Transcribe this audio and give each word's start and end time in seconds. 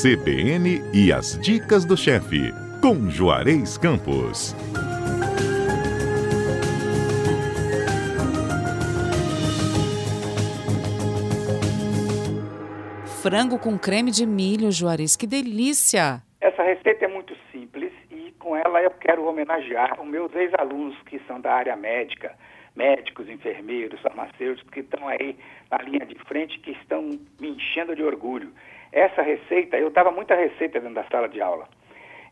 CBN 0.00 0.80
e 0.94 1.12
as 1.12 1.36
dicas 1.40 1.84
do 1.84 1.96
chefe, 1.96 2.52
com 2.80 3.10
Juarez 3.10 3.76
Campos. 3.76 4.54
Frango 13.20 13.58
com 13.58 13.76
creme 13.76 14.12
de 14.12 14.24
milho, 14.24 14.70
Juarez, 14.70 15.16
que 15.16 15.26
delícia! 15.26 16.22
Essa 16.40 16.62
receita 16.62 17.06
é 17.06 17.08
muito 17.08 17.36
simples 17.50 17.92
e 18.12 18.32
com 18.38 18.56
ela 18.56 18.80
eu 18.80 18.92
quero 18.92 19.26
homenagear 19.26 20.00
os 20.00 20.06
meus 20.06 20.32
ex-alunos 20.32 20.96
que 21.06 21.20
são 21.26 21.40
da 21.40 21.52
área 21.52 21.74
médica, 21.74 22.36
médicos, 22.76 23.28
enfermeiros, 23.28 24.00
farmacêuticos 24.00 24.70
que 24.70 24.78
estão 24.78 25.08
aí 25.08 25.36
na 25.68 25.78
linha 25.78 26.06
de 26.06 26.14
frente, 26.20 26.60
que 26.60 26.70
estão 26.70 27.18
me 27.40 27.48
enchendo 27.48 27.96
de 27.96 28.04
orgulho. 28.04 28.52
Essa 28.92 29.22
receita, 29.22 29.76
eu 29.76 29.90
dava 29.90 30.10
muita 30.10 30.34
receita 30.34 30.80
dentro 30.80 30.94
da 30.94 31.04
sala 31.04 31.28
de 31.28 31.40
aula. 31.40 31.68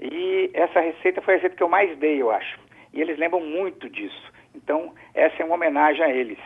E 0.00 0.50
essa 0.54 0.80
receita 0.80 1.20
foi 1.22 1.34
a 1.34 1.36
receita 1.36 1.56
que 1.56 1.62
eu 1.62 1.68
mais 1.68 1.96
dei, 1.98 2.20
eu 2.20 2.30
acho. 2.30 2.58
E 2.92 3.00
eles 3.00 3.18
lembram 3.18 3.40
muito 3.40 3.88
disso. 3.88 4.32
Então, 4.54 4.94
essa 5.14 5.42
é 5.42 5.44
uma 5.44 5.54
homenagem 5.56 6.02
a 6.04 6.10
eles. 6.10 6.38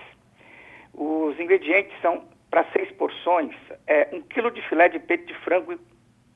Os 0.94 1.38
ingredientes 1.38 1.92
são, 2.00 2.26
para 2.50 2.64
seis 2.72 2.90
porções, 2.92 3.54
é, 3.86 4.08
um 4.12 4.22
quilo 4.22 4.50
de 4.50 4.62
filé 4.68 4.88
de 4.88 4.98
peito 4.98 5.26
de 5.26 5.34
frango, 5.40 5.78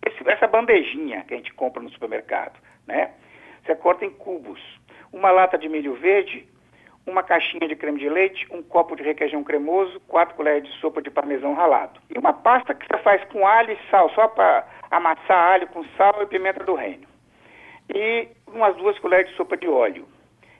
esse, 0.06 0.28
essa 0.28 0.46
bandejinha 0.46 1.24
que 1.26 1.34
a 1.34 1.36
gente 1.36 1.52
compra 1.54 1.82
no 1.82 1.90
supermercado, 1.90 2.58
né? 2.86 3.12
Você 3.64 3.74
corta 3.76 4.04
em 4.04 4.10
cubos. 4.10 4.60
Uma 5.12 5.30
lata 5.30 5.56
de 5.56 5.68
milho 5.68 5.94
verde, 5.94 6.46
uma 7.06 7.22
caixinha 7.22 7.66
de 7.66 7.74
creme 7.74 7.98
de 7.98 8.08
leite, 8.08 8.46
um 8.50 8.62
copo 8.62 8.94
de 8.94 9.02
requeijão 9.02 9.42
cremoso, 9.42 10.00
quatro 10.06 10.34
colheres 10.34 10.64
de 10.64 10.78
sopa 10.78 11.02
de 11.02 11.10
parmesão 11.10 11.54
ralado. 11.54 12.00
E 12.14 12.18
uma 12.18 12.32
pasta 12.32 12.74
que 12.74 12.86
você 12.86 13.02
faz 13.02 13.24
com 13.24 13.46
alho 13.46 13.72
e 13.72 13.90
sal, 13.90 14.08
só 14.10 14.28
para 14.28 14.66
amassar 14.90 15.52
alho 15.52 15.66
com 15.68 15.84
sal 15.96 16.22
e 16.22 16.26
pimenta 16.26 16.64
do 16.64 16.74
reino. 16.74 17.06
E 17.92 18.28
umas 18.46 18.76
duas 18.76 18.98
colheres 18.98 19.30
de 19.30 19.36
sopa 19.36 19.56
de 19.56 19.68
óleo. 19.68 20.06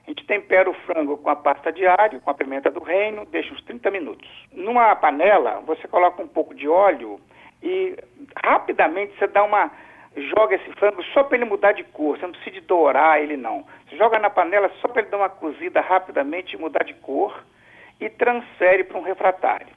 A 0.05 0.09
gente 0.09 0.25
tempera 0.25 0.69
o 0.69 0.73
frango 0.73 1.17
com 1.17 1.29
a 1.29 1.35
pasta 1.35 1.71
de 1.71 1.85
alho, 1.87 2.19
com 2.19 2.29
a 2.29 2.33
pimenta 2.33 2.69
do 2.69 2.81
reino, 2.81 3.25
deixa 3.25 3.53
uns 3.53 3.63
30 3.63 3.89
minutos. 3.89 4.29
Numa 4.51 4.93
panela, 4.97 5.61
você 5.65 5.87
coloca 5.87 6.21
um 6.21 6.27
pouco 6.27 6.53
de 6.53 6.67
óleo 6.67 7.21
e 7.61 7.95
rapidamente 8.43 9.17
você 9.17 9.27
dá 9.27 9.43
uma 9.43 9.71
joga 10.15 10.55
esse 10.55 10.71
frango 10.73 11.03
só 11.13 11.23
para 11.23 11.37
ele 11.37 11.45
mudar 11.45 11.71
de 11.71 11.83
cor, 11.83 12.17
você 12.17 12.25
não 12.25 12.33
precisa 12.33 12.61
dourar 12.61 13.21
ele 13.21 13.35
não. 13.35 13.65
Você 13.87 13.97
joga 13.97 14.19
na 14.19 14.29
panela 14.29 14.71
só 14.79 14.87
para 14.87 15.01
ele 15.01 15.11
dar 15.11 15.17
uma 15.17 15.29
cozida 15.29 15.81
rapidamente 15.81 16.55
e 16.55 16.59
mudar 16.59 16.83
de 16.83 16.93
cor 16.95 17.43
e 17.99 18.09
transfere 18.09 18.83
para 18.83 18.97
um 18.97 19.03
refratário. 19.03 19.73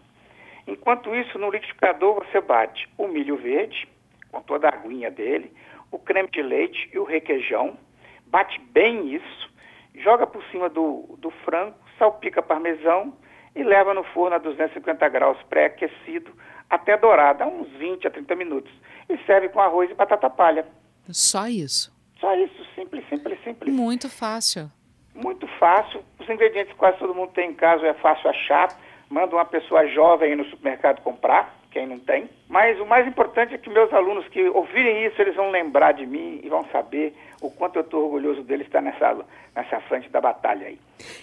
Enquanto 0.66 1.14
isso, 1.14 1.38
no 1.38 1.50
liquidificador 1.50 2.14
você 2.14 2.40
bate 2.40 2.88
o 2.98 3.06
milho 3.06 3.36
verde, 3.36 3.88
com 4.30 4.40
toda 4.42 4.68
a 4.68 4.74
aguinha 4.74 5.10
dele, 5.10 5.52
o 5.90 5.98
creme 5.98 6.28
de 6.28 6.42
leite 6.42 6.90
e 6.92 6.98
o 6.98 7.04
requeijão, 7.04 7.78
bate 8.26 8.60
bem 8.60 9.14
isso, 9.14 9.50
joga 9.94 10.26
por 10.26 10.42
cima 10.50 10.68
do, 10.68 11.16
do 11.18 11.30
frango, 11.30 11.76
salpica 11.98 12.42
parmesão 12.42 13.16
e 13.54 13.62
leva 13.62 13.94
no 13.94 14.04
forno 14.04 14.36
a 14.36 14.38
250 14.38 15.08
graus 15.08 15.40
pré-aquecido 15.44 16.30
até 16.68 16.96
dourar, 16.96 17.36
dá 17.36 17.46
uns 17.46 17.68
20 17.78 18.06
a 18.06 18.10
30 18.10 18.34
minutos. 18.34 18.72
E 19.08 19.16
serve 19.24 19.48
com 19.48 19.60
arroz 19.60 19.90
e 19.90 19.94
batata 19.94 20.28
palha. 20.28 20.66
Só 21.10 21.46
isso? 21.46 21.94
Só 22.20 22.34
isso, 22.34 22.64
simples, 22.74 23.08
simples, 23.08 23.38
simples. 23.44 23.72
Muito 23.72 24.08
fácil. 24.08 24.70
Muito 25.14 25.46
fácil. 25.58 26.02
Os 26.18 26.28
ingredientes 26.28 26.74
quase 26.76 26.98
todo 26.98 27.14
mundo 27.14 27.32
tem 27.32 27.50
em 27.50 27.54
casa, 27.54 27.86
é 27.86 27.94
fácil 27.94 28.28
achar. 28.28 28.68
Manda 29.08 29.36
uma 29.36 29.44
pessoa 29.44 29.86
jovem 29.88 30.34
no 30.34 30.44
supermercado 30.46 31.00
comprar, 31.02 31.54
quem 31.70 31.86
não 31.86 31.98
tem. 31.98 32.28
Mas 32.48 32.80
o 32.80 32.86
mais 32.86 33.06
importante 33.06 33.54
é 33.54 33.58
que 33.58 33.68
meus 33.68 33.92
alunos 33.92 34.26
que 34.28 34.42
ouvirem 34.48 35.06
isso, 35.06 35.20
eles 35.20 35.34
vão 35.34 35.50
lembrar 35.50 35.92
de 35.92 36.06
mim 36.06 36.40
e 36.42 36.48
vão 36.48 36.64
saber 36.72 37.14
o 37.40 37.50
quanto 37.50 37.76
eu 37.76 37.82
estou 37.82 38.04
orgulhoso 38.04 38.42
deles 38.42 38.66
estar 38.66 38.80
nessa, 38.80 39.24
nessa 39.54 39.80
frente 39.80 40.08
da 40.08 40.20
batalha 40.20 40.66
aí. 40.66 40.78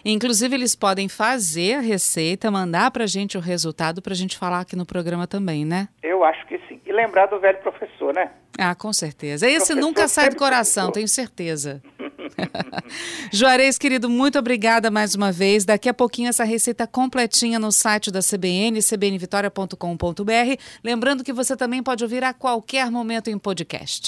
Inclusive, 0.05 0.55
eles 0.55 0.75
podem 0.75 1.09
fazer 1.09 1.75
a 1.75 1.79
receita, 1.81 2.51
mandar 2.51 2.91
para 2.91 3.05
a 3.05 3.07
gente 3.07 3.37
o 3.37 3.41
resultado 3.41 4.01
para 4.01 4.13
a 4.13 4.15
gente 4.15 4.37
falar 4.37 4.59
aqui 4.59 4.75
no 4.75 4.85
programa 4.85 5.25
também, 5.25 5.65
né? 5.65 5.87
Eu 6.01 6.23
acho 6.23 6.45
que 6.45 6.59
sim. 6.67 6.79
E 6.85 6.91
lembrar 6.91 7.25
do 7.27 7.39
velho 7.39 7.57
professor, 7.59 8.13
né? 8.13 8.31
Ah, 8.57 8.75
com 8.75 8.93
certeza. 8.93 9.49
Esse 9.49 9.73
nunca 9.73 10.07
sai 10.07 10.29
do 10.29 10.35
coração, 10.35 10.83
professor. 10.83 10.93
tenho 10.93 11.07
certeza. 11.07 11.81
Juarez, 13.31 13.77
querido, 13.77 14.09
muito 14.09 14.39
obrigada 14.39 14.89
mais 14.89 15.15
uma 15.15 15.31
vez. 15.31 15.65
Daqui 15.65 15.89
a 15.89 15.93
pouquinho 15.93 16.29
essa 16.29 16.43
receita 16.43 16.87
completinha 16.87 17.59
no 17.59 17.71
site 17.71 18.11
da 18.11 18.19
CBN, 18.19 18.81
cbnvitoria.com.br. 18.81 20.61
Lembrando 20.83 21.23
que 21.23 21.33
você 21.33 21.55
também 21.55 21.83
pode 21.83 22.03
ouvir 22.03 22.23
a 22.23 22.33
qualquer 22.33 22.89
momento 22.89 23.29
em 23.29 23.37
podcast. 23.37 24.01